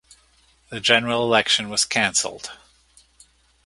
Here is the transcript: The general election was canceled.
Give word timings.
The 0.69 0.79
general 0.79 1.21
election 1.21 1.69
was 1.69 1.85
canceled. 1.85 2.49